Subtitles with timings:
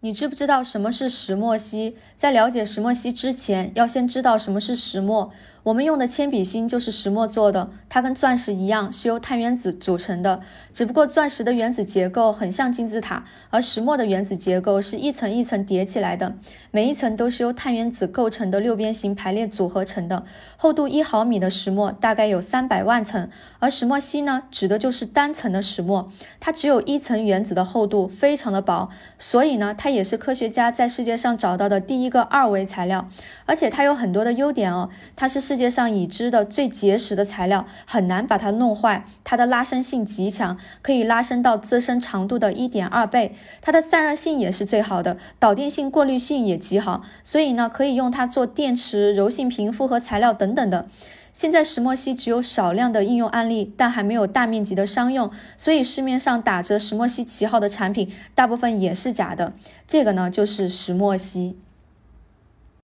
[0.00, 1.96] 你知不知道什么是石墨烯？
[2.16, 5.32] 在了解石墨烯之前，要先知道什么是石墨。
[5.66, 10.40] 我们用的铅笔芯就是石墨做的，它跟钻石一样是由碳原子组成的。
[10.72, 16.36] 只不过钻石的原子结构很像金字塔，而石墨的原子结构是一层一层叠起来的，
[16.70, 20.24] 每一层都是由碳原子构成的六边形排列组合成的。
[20.56, 23.28] 厚度一毫米的石墨大概有三百万层，
[23.58, 28.88] 而石墨烯呢，指的就是单层的石墨，它只有一层原子的厚度，非常的薄，
[29.18, 33.08] 所以呢，它也是科学家在世界上找到的第一个二维材料。
[33.46, 39.06] 而且它有很多的优点哦，它是世世界上已知的最结实的材料，很难把它弄坏。
[39.24, 43.34] 它的拉伸性极强，可以拉伸到自身长度的一点二倍。
[43.62, 47.02] 它的散热性也是最好的，导电性、过滤性也极好。
[47.24, 50.86] 所以呢，可以用它做电池、柔性屏复合材料等等的。
[51.32, 59.54] 现在石墨烯只有少量的应用案例，但还没有大面积的商用，所以市面上打着石墨烯旗号的产品，大部分也是假的。
[59.86, 61.56] 这个呢，就是石墨烯。